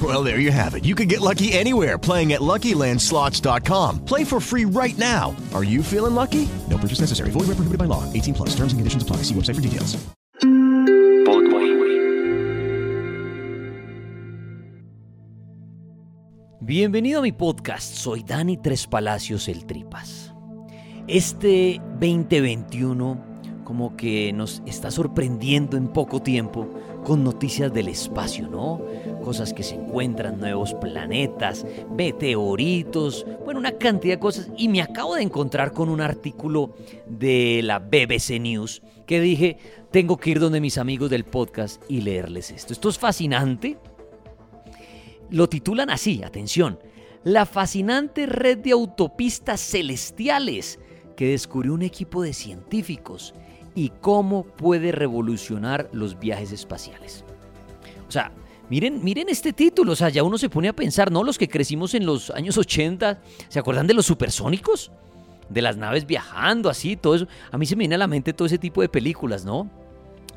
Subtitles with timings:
[0.00, 0.84] Well, there you have it.
[0.84, 4.04] You can get lucky anywhere playing at LuckyLandSlots.com.
[4.04, 5.34] Play for free right now.
[5.52, 6.48] Are you feeling lucky?
[6.68, 7.30] No purchase necessary.
[7.32, 8.04] Void where prohibited by law.
[8.12, 8.50] 18 plus.
[8.50, 9.24] Terms and conditions apply.
[9.24, 9.98] See website for details.
[16.62, 17.96] Bienvenido a mi podcast.
[17.96, 20.32] Soy Dani Tres Palacios El Tripas.
[21.08, 23.30] Este 2021
[23.64, 26.68] como que nos está sorprendiendo en poco tiempo
[27.04, 28.80] con noticias del espacio, ¿no?
[29.24, 31.64] Cosas que se encuentran, nuevos planetas,
[31.96, 34.50] meteoritos, bueno, una cantidad de cosas.
[34.56, 36.74] Y me acabo de encontrar con un artículo
[37.06, 39.58] de la BBC News que dije,
[39.90, 42.72] tengo que ir donde mis amigos del podcast y leerles esto.
[42.72, 43.78] Esto es fascinante.
[45.30, 46.78] Lo titulan así, atención,
[47.22, 50.79] la fascinante red de autopistas celestiales
[51.20, 53.34] que descubrió un equipo de científicos
[53.74, 57.26] y cómo puede revolucionar los viajes espaciales.
[58.08, 58.32] O sea,
[58.70, 61.22] miren, miren este título, o sea, ya uno se pone a pensar, ¿no?
[61.22, 64.92] Los que crecimos en los años 80, ¿se acuerdan de los supersónicos?
[65.50, 67.26] De las naves viajando, así, todo eso.
[67.50, 69.70] A mí se me viene a la mente todo ese tipo de películas, ¿no?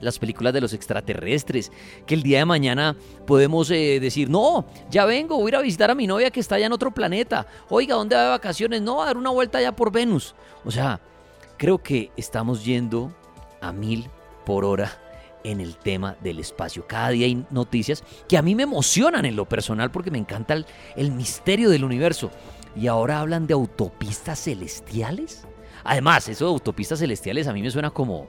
[0.04, 1.72] Las películas de los extraterrestres,
[2.06, 5.62] que el día de mañana podemos eh, decir, no, ya vengo, voy a ir a
[5.62, 8.81] visitar a mi novia que está allá en otro planeta, oiga, ¿dónde va de vacaciones?
[8.81, 10.36] No, a dar una vuelta allá por Venus.
[10.66, 11.00] O sea,
[11.58, 13.13] creo que estamos yendo
[13.62, 14.09] a mil
[14.46, 15.00] por hora
[15.44, 16.86] en el tema del espacio.
[16.88, 20.53] Cada día hay noticias que a mí me emocionan en lo personal porque me encanta
[20.53, 20.66] el,
[20.96, 22.31] el misterio del universo.
[22.75, 25.46] Y ahora hablan de autopistas celestiales.
[25.84, 28.28] Además, eso de autopistas celestiales a mí me suena como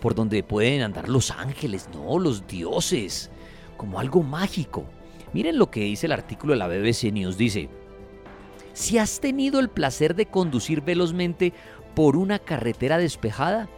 [0.00, 3.30] por donde pueden andar los ángeles, no, los dioses,
[3.76, 4.84] como algo mágico.
[5.32, 7.36] Miren lo que dice el artículo de la BBC News.
[7.36, 7.68] Dice,
[8.72, 11.52] si has tenido el placer de conducir velozmente
[11.94, 13.68] por una carretera despejada,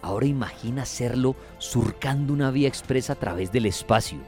[0.00, 4.18] ahora imagina hacerlo surcando una vía expresa a través del espacio.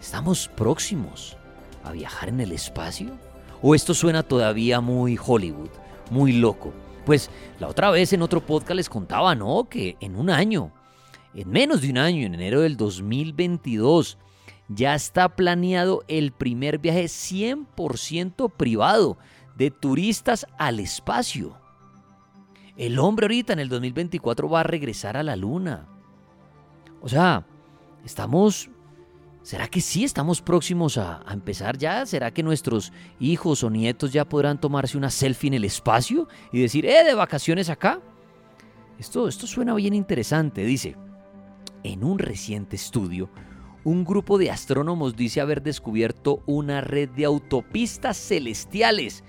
[0.00, 1.36] ¿Estamos próximos
[1.84, 3.18] a viajar en el espacio?
[3.62, 5.70] ¿O esto suena todavía muy Hollywood,
[6.10, 6.72] muy loco?
[7.08, 9.66] Pues la otra vez en otro podcast les contaba, ¿no?
[9.70, 10.72] Que en un año,
[11.32, 14.18] en menos de un año, en enero del 2022,
[14.68, 19.16] ya está planeado el primer viaje 100% privado
[19.56, 21.56] de turistas al espacio.
[22.76, 25.88] El hombre ahorita en el 2024 va a regresar a la luna.
[27.00, 27.46] O sea,
[28.04, 28.68] estamos
[29.42, 32.04] ¿Será que sí estamos próximos a, empezar ya?
[32.04, 36.60] ¿Será que nuestros hijos o nietos ya podrán tomarse una selfie en el espacio y
[36.60, 38.00] decir, eh, de vacaciones acá?
[38.98, 40.96] Esto, esto suena bien interesante, dice.
[41.84, 43.30] En un reciente estudio,
[43.84, 49.22] un grupo de astrónomos dice haber descubierto una red de autopistas celestiales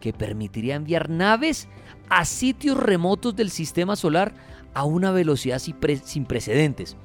[0.00, 1.66] que permitiría enviar naves
[2.10, 4.34] a sitios remotos del sistema solar
[4.74, 6.96] a una velocidad sin precedentes.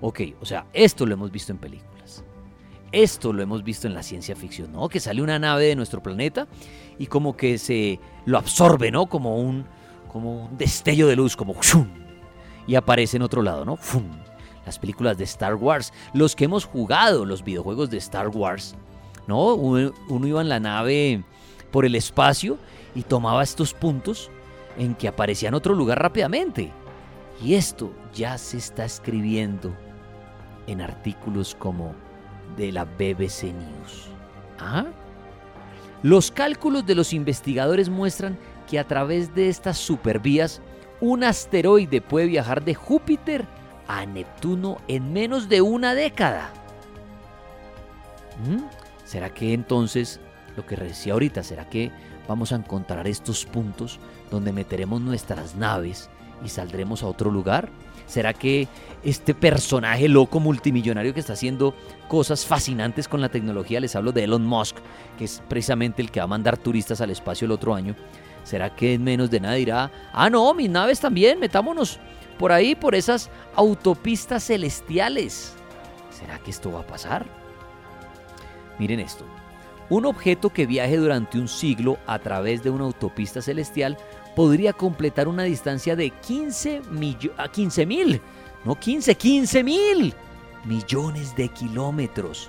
[0.00, 2.24] Ok, o sea, esto lo hemos visto en películas.
[2.92, 4.88] Esto lo hemos visto en la ciencia ficción, ¿no?
[4.88, 6.46] Que sale una nave de nuestro planeta
[6.98, 9.06] y como que se lo absorbe, ¿no?
[9.06, 9.66] Como un,
[10.10, 11.86] como un destello de luz, como ¡shum!
[12.66, 13.76] y aparece en otro lado, ¿no?
[13.76, 14.04] ¡Fum!
[14.64, 18.76] Las películas de Star Wars, los que hemos jugado los videojuegos de Star Wars,
[19.26, 19.54] ¿no?
[19.54, 21.24] Uno, uno iba en la nave
[21.70, 22.58] por el espacio
[22.94, 24.30] y tomaba estos puntos
[24.78, 26.70] en que aparecía en otro lugar rápidamente.
[27.42, 29.74] Y esto ya se está escribiendo
[30.68, 31.94] en artículos como
[32.56, 34.10] de la BBC News.
[34.60, 34.86] ¿Ah?
[36.02, 38.38] Los cálculos de los investigadores muestran
[38.68, 40.60] que a través de estas supervías,
[41.00, 43.46] un asteroide puede viajar de Júpiter
[43.88, 46.50] a Neptuno en menos de una década.
[48.46, 48.62] ¿Mm?
[49.04, 50.20] ¿Será que entonces,
[50.56, 51.90] lo que decía ahorita, será que
[52.28, 53.98] vamos a encontrar estos puntos
[54.30, 56.10] donde meteremos nuestras naves
[56.44, 57.70] y saldremos a otro lugar?
[58.08, 58.66] ¿Será que
[59.04, 61.74] este personaje loco multimillonario que está haciendo
[62.08, 64.76] cosas fascinantes con la tecnología, les hablo de Elon Musk,
[65.16, 67.94] que es precisamente el que va a mandar turistas al espacio el otro año,
[68.42, 72.00] ¿será que en menos de nada dirá, ah no, mis naves también, metámonos
[72.38, 75.54] por ahí, por esas autopistas celestiales.
[76.10, 77.26] ¿Será que esto va a pasar?
[78.78, 79.24] Miren esto.
[79.90, 83.96] Un objeto que viaje durante un siglo a través de una autopista celestial
[84.38, 86.82] podría completar una distancia de 15
[87.36, 88.20] a 15 mil,
[88.64, 90.14] no 15, 15 mil
[90.64, 92.48] millones de kilómetros.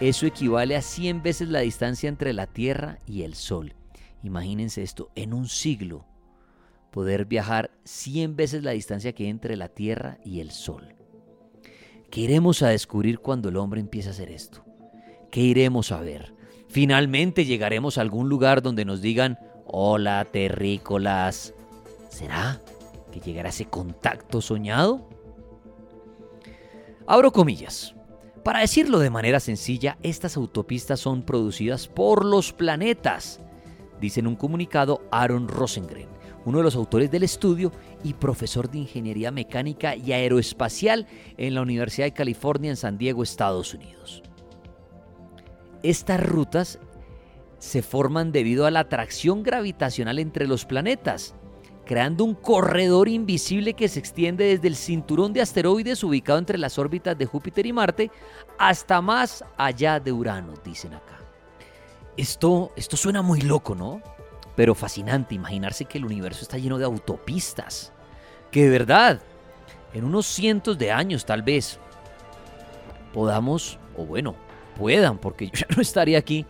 [0.00, 3.74] Eso equivale a 100 veces la distancia entre la Tierra y el Sol.
[4.22, 6.06] Imagínense esto, en un siglo
[6.90, 10.94] poder viajar 100 veces la distancia que hay entre la Tierra y el Sol.
[12.10, 14.64] ¿Qué iremos a descubrir cuando el hombre empiece a hacer esto?
[15.30, 16.32] ¿Qué iremos a ver?
[16.68, 21.54] Finalmente llegaremos a algún lugar donde nos digan, hola terrícolas.
[22.08, 22.60] ¿Será
[23.12, 25.06] que llegará ese contacto soñado?
[27.06, 27.94] Abro comillas.
[28.42, 33.40] Para decirlo de manera sencilla, estas autopistas son producidas por los planetas,
[34.00, 36.08] dice en un comunicado Aaron Rosengren,
[36.46, 37.72] uno de los autores del estudio
[38.02, 41.06] y profesor de Ingeniería Mecánica y Aeroespacial
[41.36, 44.22] en la Universidad de California en San Diego, Estados Unidos.
[45.82, 46.78] Estas rutas
[47.58, 51.34] se forman debido a la atracción gravitacional entre los planetas,
[51.84, 56.78] creando un corredor invisible que se extiende desde el cinturón de asteroides ubicado entre las
[56.78, 58.10] órbitas de Júpiter y Marte
[58.58, 61.18] hasta más allá de Urano, dicen acá.
[62.16, 64.02] Esto, esto suena muy loco, ¿no?
[64.56, 67.92] Pero fascinante imaginarse que el universo está lleno de autopistas.
[68.50, 69.20] Que de verdad,
[69.94, 71.78] en unos cientos de años tal vez,
[73.12, 74.34] podamos, o bueno,
[74.76, 76.44] puedan, porque yo ya no estaría aquí,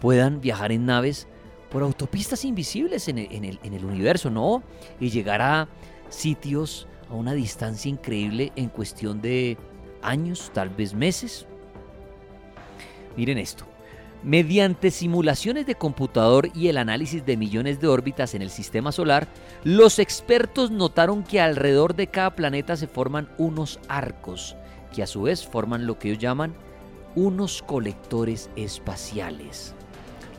[0.00, 1.26] puedan viajar en naves
[1.70, 4.62] por autopistas invisibles en el, universo, ¿no?
[5.00, 5.68] Y llegar a
[6.08, 9.56] sitios a una distancia increíble en cuestión de
[10.02, 11.46] años, tal vez meses.
[13.16, 13.66] Miren esto.
[14.22, 19.28] Mediante simulaciones de computador y el análisis de millones de órbitas en el sistema solar,
[19.62, 24.56] los expertos notaron que alrededor de cada planeta se forman unos arcos,
[24.94, 26.54] que a su vez forman lo que ellos llaman
[27.14, 29.74] unos colectores espaciales.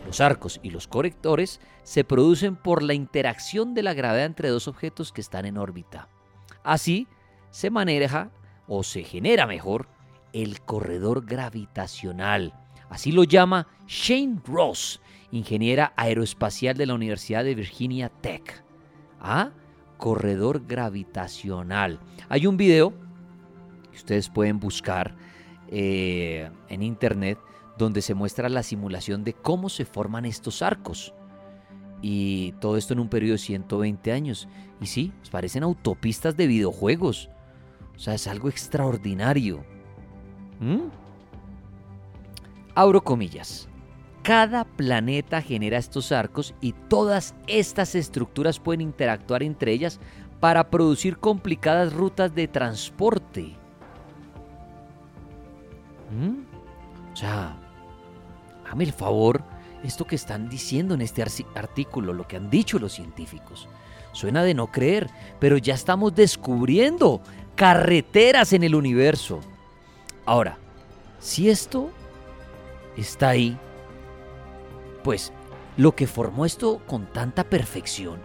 [0.08, 4.70] Los arcos y los correctores se producen por la interacción de la gravedad entre dos
[4.70, 6.08] objetos que están en órbita.
[6.64, 7.08] Así
[7.52, 8.32] se maneja
[8.68, 9.90] o se genera mejor
[10.32, 12.54] el corredor gravitacional.
[12.90, 15.02] Así lo llama Shane Ross,
[15.32, 18.64] ingeniera aeroespacial de la Universidad de Virginia Tech.
[19.20, 19.52] ¿Ah?
[19.98, 22.00] Corredor gravitacional.
[22.30, 22.94] Hay un video
[23.92, 25.16] que ustedes pueden buscar
[25.70, 27.40] eh, en internet
[27.78, 31.14] donde se muestra la simulación de cómo se forman estos arcos.
[32.02, 34.48] Y todo esto en un periodo de 120 años.
[34.80, 37.30] Y sí, pues parecen autopistas de videojuegos.
[37.96, 39.64] O sea, es algo extraordinario.
[40.60, 40.90] ¿Mm?
[42.76, 43.68] Abro comillas.
[44.22, 50.00] Cada planeta genera estos arcos y todas estas estructuras pueden interactuar entre ellas
[50.40, 53.56] para producir complicadas rutas de transporte.
[56.12, 56.44] ¿Mm?
[57.14, 57.58] O sea,
[58.70, 59.44] Dame el favor
[59.84, 61.24] esto que están diciendo en este
[61.56, 63.68] artículo, lo que han dicho los científicos.
[64.12, 65.10] Suena de no creer,
[65.40, 67.22] pero ya estamos descubriendo
[67.56, 69.40] carreteras en el universo.
[70.26, 70.58] Ahora,
[71.20, 71.92] si esto
[72.98, 73.58] está ahí,
[75.04, 75.32] pues
[75.78, 78.20] lo que formó esto con tanta perfección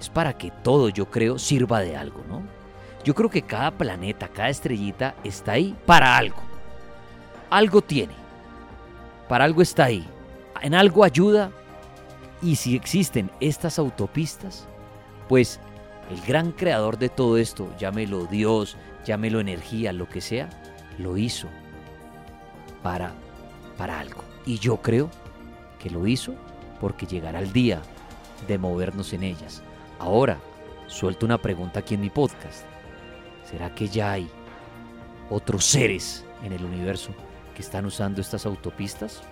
[0.00, 2.42] es para que todo, yo creo, sirva de algo, ¿no?
[3.04, 6.42] Yo creo que cada planeta, cada estrellita está ahí para algo.
[7.50, 8.23] Algo tiene
[9.28, 10.06] para algo está ahí,
[10.62, 11.50] en algo ayuda.
[12.42, 14.66] Y si existen estas autopistas,
[15.28, 15.60] pues
[16.10, 20.50] el gran creador de todo esto, llámelo Dios, llámelo energía, lo que sea,
[20.98, 21.48] lo hizo
[22.82, 23.12] para,
[23.78, 24.22] para algo.
[24.44, 25.10] Y yo creo
[25.78, 26.34] que lo hizo
[26.80, 27.80] porque llegará el día
[28.46, 29.62] de movernos en ellas.
[29.98, 30.38] Ahora,
[30.86, 32.64] suelto una pregunta aquí en mi podcast.
[33.50, 34.28] ¿Será que ya hay
[35.30, 37.10] otros seres en el universo
[37.54, 39.22] que están usando estas autopistas?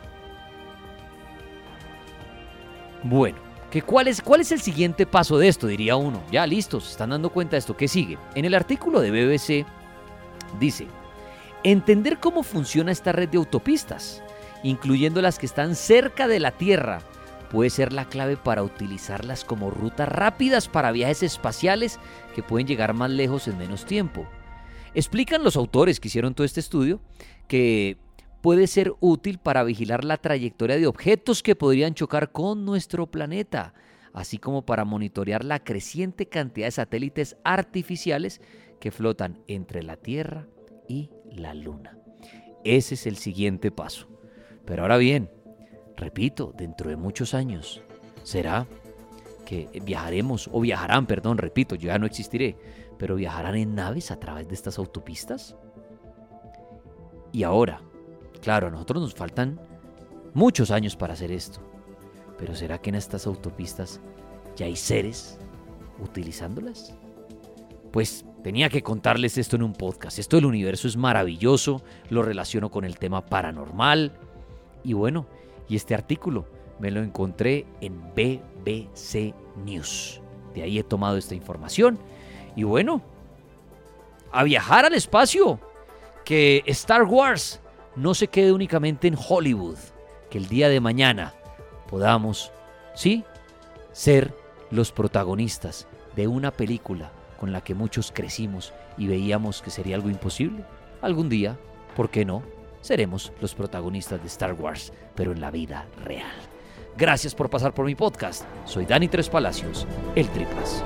[3.03, 3.39] Bueno,
[3.71, 5.67] ¿que cuál, es, ¿cuál es el siguiente paso de esto?
[5.67, 6.23] Diría uno.
[6.31, 7.77] Ya, listos, están dando cuenta de esto.
[7.77, 8.19] ¿Qué sigue?
[8.35, 9.67] En el artículo de BBC
[10.59, 10.87] dice,
[11.65, 14.23] entender cómo funciona esta red de autopistas,
[14.63, 17.01] incluyendo las que están cerca de la Tierra,
[17.51, 21.99] puede ser la clave para utilizarlas como rutas rápidas para viajes espaciales
[22.35, 24.27] que pueden llegar más lejos en menos tiempo.
[24.95, 27.01] Explican los autores que hicieron todo este estudio
[27.49, 27.99] que
[28.43, 33.73] puede ser útil para vigilar la trayectoria de objetos que podrían chocar con nuestro planeta,
[34.13, 38.43] así como para monitorear la creciente cantidad de satélites artificiales
[38.81, 40.49] que flotan entre la Tierra
[40.89, 41.97] y la Luna.
[42.65, 44.09] Ese es el siguiente paso.
[44.67, 45.31] Pero ahora bien,
[45.97, 47.81] repito, dentro de muchos años,
[48.25, 48.67] ¿será
[49.47, 52.57] que viajaremos, o viajarán, perdón, repito, yo ya no existiré,
[52.99, 55.57] pero viajarán en naves a través de estas autopistas.
[57.33, 57.83] Y ahora,
[58.43, 59.59] claro, a nosotros nos faltan
[60.35, 61.61] muchos años para hacer esto,
[62.39, 64.01] pero ¿será que en estas autopistas
[64.57, 65.39] ya hay seres
[66.03, 66.95] utilizándolas?
[67.93, 70.19] Pues tenía que contarles esto en un podcast.
[70.19, 74.13] Esto del universo es maravilloso, lo relaciono con el tema paranormal.
[74.83, 75.27] Y bueno,
[75.69, 76.47] y este artículo
[76.79, 79.35] me lo encontré en BBC
[79.65, 80.21] News.
[80.55, 81.99] De ahí he tomado esta información.
[82.57, 83.03] Y bueno,
[84.33, 85.61] a viajar al espacio.
[86.25, 87.62] Que Star Wars
[87.97, 89.79] no se quede únicamente en Hollywood.
[90.31, 91.35] Que el día de mañana
[91.89, 92.53] podamos,
[92.95, 93.25] sí,
[93.93, 94.35] ser
[94.71, 100.09] los protagonistas de una película con la que muchos crecimos y veíamos que sería algo
[100.09, 100.65] imposible.
[101.03, 101.59] Algún día,
[101.97, 102.43] ¿por qué no?
[102.81, 106.33] Seremos los protagonistas de Star Wars, pero en la vida real.
[106.97, 108.45] Gracias por pasar por mi podcast.
[108.65, 110.83] Soy Dani Tres Palacios, el Tripas.